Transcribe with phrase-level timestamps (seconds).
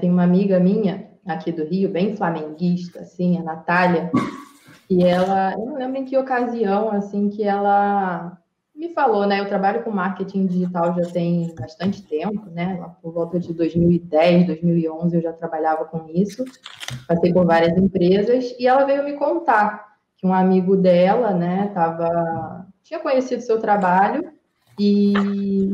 [0.00, 4.10] Tem uma amiga minha aqui do Rio, bem flamenguista, assim, a Natália,
[4.88, 8.36] e ela, eu não lembro em que ocasião, assim, que ela
[8.74, 9.38] me falou, né?
[9.38, 12.82] Eu trabalho com marketing digital já tem bastante tempo, né?
[13.02, 16.44] Por volta de 2010, 2011 eu já trabalhava com isso,
[17.06, 22.66] passei por várias empresas e ela veio me contar que um amigo dela, né, tava,
[22.82, 24.32] tinha conhecido seu trabalho
[24.78, 25.12] e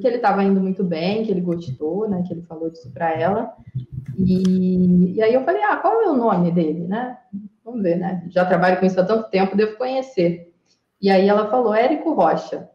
[0.00, 2.22] que ele estava indo muito bem, que ele gostou, né?
[2.26, 3.52] Que ele falou disso para ela.
[4.16, 7.18] E, e aí eu falei, ah, qual é o nome dele, né?
[7.64, 8.24] Vamos ver, né?
[8.28, 10.52] Já trabalho com isso há tanto tempo, devo conhecer.
[11.00, 12.68] E aí ela falou, Érico Rocha.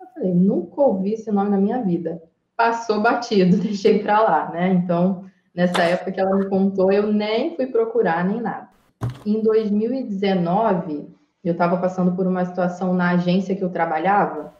[0.00, 2.22] Eu falei, nunca ouvi esse nome na minha vida.
[2.56, 4.72] Passou batido, deixei para lá, né?
[4.72, 8.68] Então, nessa época que ela me contou, eu nem fui procurar nem nada.
[9.24, 11.08] Em 2019,
[11.44, 14.55] eu estava passando por uma situação na agência que eu trabalhava.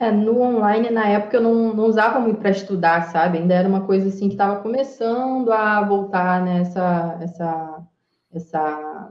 [0.00, 3.38] É, no online, na época, eu não, não usava muito para estudar, sabe?
[3.38, 7.86] Ainda era uma coisa assim que estava começando a voltar nessa né, essa,
[8.32, 9.10] essa,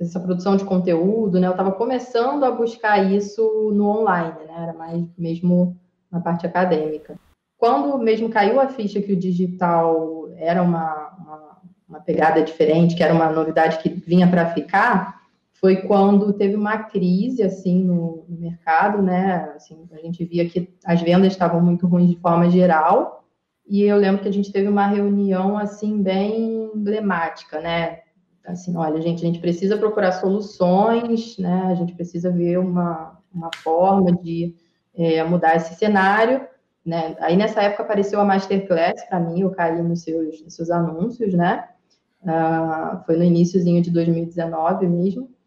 [0.00, 1.48] essa produção de conteúdo, né?
[1.48, 4.54] Eu estava começando a buscar isso no online, né?
[4.62, 5.76] Era mais mesmo
[6.12, 7.18] na parte acadêmica.
[7.56, 13.02] Quando mesmo caiu a ficha que o digital era uma, uma, uma pegada diferente, que
[13.02, 15.22] era uma novidade que vinha para ficar,
[15.60, 19.52] foi quando teve uma crise assim no, no, mercado, né?
[19.56, 23.24] Assim, a gente via que as vendas estavam muito ruins de forma geral.
[23.66, 28.00] E eu lembro que a gente teve uma reunião assim bem emblemática, né?
[28.46, 31.64] Assim, olha, gente, a gente precisa procurar soluções, né?
[31.66, 34.54] A gente precisa ver uma, uma forma de
[34.94, 36.46] é, mudar esse cenário,
[36.86, 37.16] né?
[37.20, 41.34] Aí nessa época apareceu a masterclass para mim, eu caí nos seus, nos seus anúncios,
[41.34, 41.68] né?
[42.22, 45.37] Uh, foi no iníciozinho de 2019 mesmo.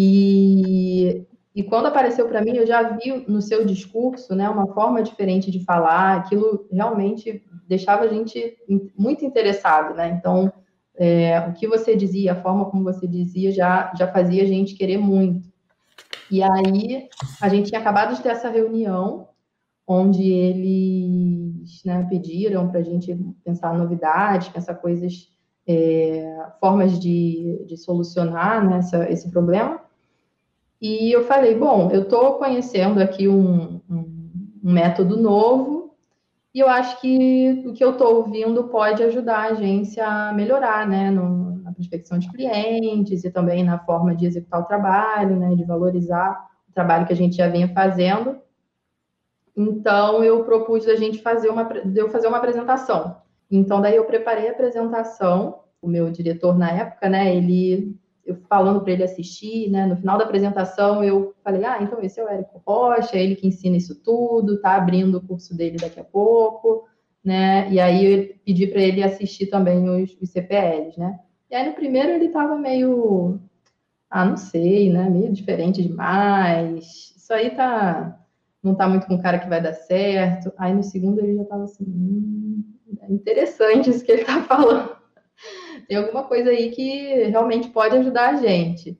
[0.00, 5.02] E, e quando apareceu para mim, eu já vi no seu discurso né, uma forma
[5.02, 8.56] diferente de falar, aquilo realmente deixava a gente
[8.96, 10.08] muito interessado, né?
[10.10, 10.52] Então,
[10.94, 14.76] é, o que você dizia, a forma como você dizia, já, já fazia a gente
[14.76, 15.48] querer muito.
[16.30, 17.08] E aí,
[17.40, 19.26] a gente tinha acabado de ter essa reunião,
[19.84, 23.12] onde eles né, pediram para a gente
[23.44, 25.28] pensar novidades, pensar coisas,
[25.66, 29.87] é, formas de, de solucionar né, essa, esse problema.
[30.80, 34.30] E eu falei, bom, eu estou conhecendo aqui um, um,
[34.62, 35.96] um, método novo
[36.54, 40.86] e eu acho que o que eu estou ouvindo pode ajudar a agência a melhorar,
[40.86, 45.54] né, no, na prospecção de clientes e também na forma de executar o trabalho, né,
[45.56, 48.38] de valorizar o trabalho que a gente já vinha fazendo.
[49.56, 53.16] Então, eu propus a gente fazer uma, de eu fazer uma apresentação.
[53.50, 58.82] Então, daí eu preparei a apresentação, o meu diretor na época, né, ele eu falando
[58.82, 59.86] para ele assistir, né?
[59.86, 63.34] No final da apresentação eu falei, ah, então esse é o Érico Rocha, é ele
[63.34, 66.86] que ensina isso tudo, tá abrindo o curso dele daqui a pouco,
[67.24, 67.70] né?
[67.70, 71.18] E aí eu pedi para ele assistir também os, os, CPLs, né?
[71.50, 73.40] E aí no primeiro ele estava meio,
[74.10, 75.08] ah, não sei, né?
[75.08, 77.14] Meio diferente demais.
[77.16, 78.14] Isso aí tá
[78.62, 80.52] não tá muito com o cara que vai dar certo.
[80.58, 82.62] Aí no segundo ele já estava assim, hum,
[83.00, 84.97] é interessante isso que ele tá falando
[85.88, 88.98] tem alguma coisa aí que realmente pode ajudar a gente.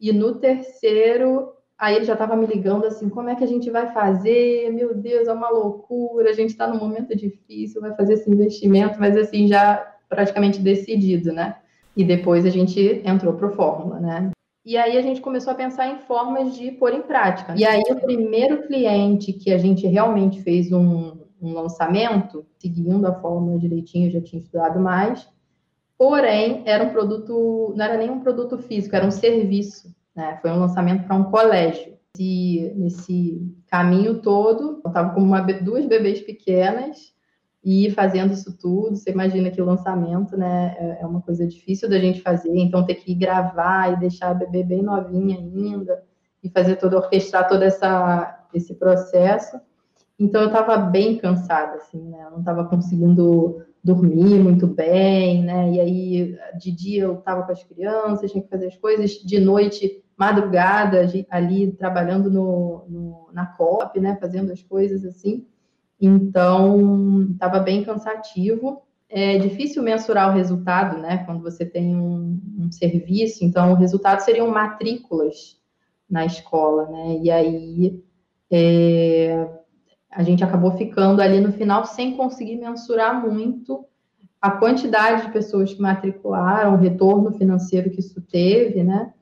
[0.00, 3.70] E no terceiro, aí ele já estava me ligando assim, como é que a gente
[3.70, 4.72] vai fazer?
[4.72, 8.98] Meu Deus, é uma loucura, a gente está num momento difícil, vai fazer esse investimento,
[8.98, 11.56] mas assim, já praticamente decidido, né?
[11.94, 14.30] E depois a gente entrou para o Fórmula, né?
[14.64, 17.54] E aí a gente começou a pensar em formas de pôr em prática.
[17.56, 23.14] E aí o primeiro cliente que a gente realmente fez um, um lançamento, seguindo a
[23.14, 25.26] fórmula direitinho, eu já tinha estudado mais,
[26.00, 29.94] Porém, era um produto, não era nem um produto físico, era um serviço.
[30.16, 30.38] Né?
[30.40, 31.92] Foi um lançamento para um colégio.
[32.18, 37.12] E nesse caminho todo, eu estava com uma, duas bebês pequenas
[37.62, 38.96] e fazendo isso tudo.
[38.96, 42.86] Você imagina que o lançamento né, é, é uma coisa difícil da gente fazer, então
[42.86, 46.02] ter que gravar e deixar a bebê bem novinha ainda
[46.42, 49.60] e fazer todo, orquestrar todo essa, esse processo.
[50.20, 52.24] Então eu estava bem cansada, assim, né?
[52.26, 55.72] Eu não estava conseguindo dormir muito bem, né?
[55.72, 59.40] E aí, de dia eu estava com as crianças, tinha que fazer as coisas, de
[59.40, 64.18] noite, madrugada, ali trabalhando no, no na COP, né?
[64.20, 65.46] Fazendo as coisas assim.
[65.98, 68.82] Então, estava bem cansativo.
[69.08, 71.24] É difícil mensurar o resultado, né?
[71.24, 75.58] Quando você tem um, um serviço, então o resultado seriam matrículas
[76.08, 77.18] na escola, né?
[77.22, 78.04] E aí
[78.50, 79.59] é,
[80.10, 83.84] a gente acabou ficando ali no final sem conseguir mensurar muito
[84.40, 89.12] a quantidade de pessoas que matricularam, o retorno financeiro que isso teve, né?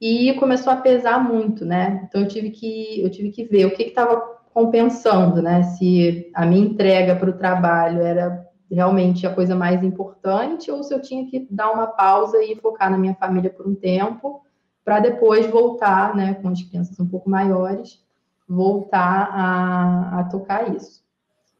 [0.00, 2.06] E começou a pesar muito, né?
[2.06, 4.16] Então eu tive que eu tive que ver o que estava
[4.52, 5.62] compensando, né?
[5.62, 10.92] Se a minha entrega para o trabalho era realmente a coisa mais importante ou se
[10.92, 14.42] eu tinha que dar uma pausa e focar na minha família por um tempo
[14.84, 18.00] para depois voltar, né, com as crianças um pouco maiores,
[18.48, 21.04] voltar a, a tocar isso.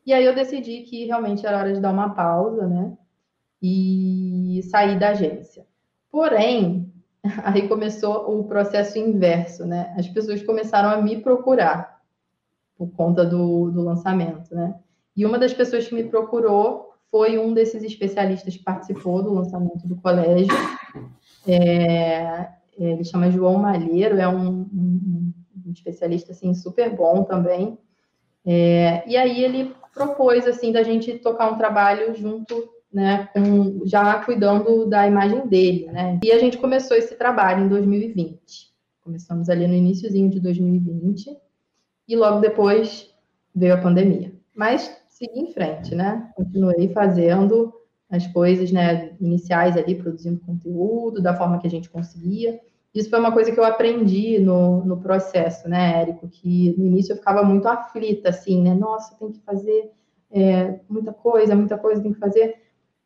[0.05, 2.93] E aí eu decidi que realmente era hora de dar uma pausa, né,
[3.61, 5.67] e sair da agência.
[6.11, 6.93] Porém,
[7.43, 9.95] aí começou o processo inverso, né?
[9.97, 12.01] As pessoas começaram a me procurar
[12.79, 14.75] por conta do, do lançamento, né?
[15.17, 19.87] E uma das pessoas que me procurou foi um desses especialistas que participou do lançamento
[19.87, 20.55] do colégio.
[21.49, 24.86] É, ele chama João Malheiro, é um, um,
[25.77, 27.79] especialista assim super bom também.
[28.45, 34.23] É, e aí ele propôs assim da gente tocar um trabalho junto, né, com, já
[34.25, 36.21] cuidando da imagem dele, né?
[36.23, 38.73] E a gente começou esse trabalho em 2020.
[39.01, 41.37] Começamos ali no iníciozinho de 2020
[42.09, 43.13] e logo depois
[43.55, 44.33] veio a pandemia.
[44.55, 46.31] Mas segui em frente, né?
[46.37, 47.73] Continuei fazendo
[48.09, 52.61] as coisas, né, iniciais ali, produzindo conteúdo da forma que a gente conseguia.
[52.97, 56.27] Isso foi uma coisa que eu aprendi no, no processo, né, Érico?
[56.29, 58.75] Que no início eu ficava muito aflita, assim, né?
[58.75, 59.93] Nossa, tem que fazer
[60.31, 62.57] é, muita coisa, muita coisa tem que fazer.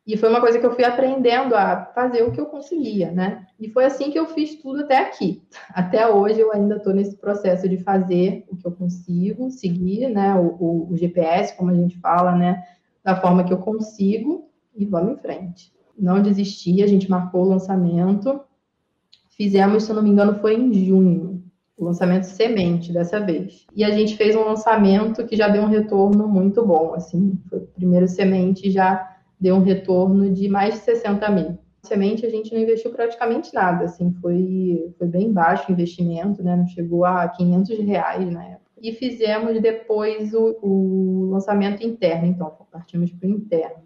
[0.07, 3.45] E foi uma coisa que eu fui aprendendo a fazer o que eu conseguia, né?
[3.59, 5.43] E foi assim que eu fiz tudo até aqui.
[5.75, 10.33] Até hoje eu ainda estou nesse processo de fazer o que eu consigo, seguir, né?
[10.35, 12.63] O, o, o, GPS, como a gente fala, né?
[13.03, 15.73] Da forma que eu consigo e vamos em frente.
[15.99, 18.41] Não desisti, a gente marcou o lançamento.
[19.31, 21.43] Fizemos, se eu não me engano, foi em junho,
[21.77, 23.65] o lançamento semente dessa vez.
[23.75, 27.59] E a gente fez um lançamento que já deu um retorno muito bom, assim, foi
[27.59, 31.57] o primeiro semente já deu um retorno de mais de 60 mil.
[31.81, 36.55] Semente a gente não investiu praticamente nada, assim, foi, foi bem baixo o investimento, né?
[36.55, 38.61] Não chegou a 500 reais na época.
[38.79, 43.83] E fizemos depois o, o lançamento interno, então, partimos para o interno.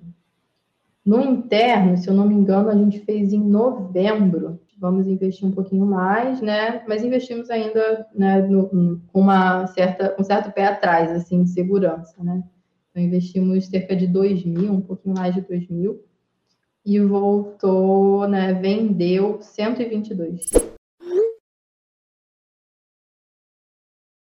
[1.05, 4.59] No interno, se eu não me engano, a gente fez em novembro.
[4.85, 6.83] Vamos investir um pouquinho mais, né?
[6.87, 12.23] Mas investimos ainda né, no, com uma certa, um certo pé atrás, assim, de segurança,
[12.23, 12.43] né?
[12.91, 16.03] Então, investimos cerca de 2 mil, um pouquinho mais de 2 mil,
[16.85, 20.74] e voltou, né, vendeu 122.